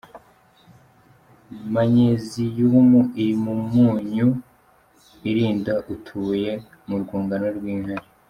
Manyeziyumu 1.73 3.01
iri 3.21 3.35
mu 3.43 3.53
myunyu 3.65 4.27
irinda 5.29 5.73
utubuye 5.93 6.51
mu 6.87 6.95
rwungano 7.01 7.47
rw’inkari. 7.57 8.05